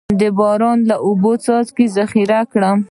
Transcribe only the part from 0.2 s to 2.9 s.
باران اوبه څنګه ذخیره کړم؟